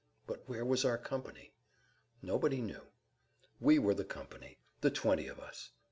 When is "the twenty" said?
4.79-5.27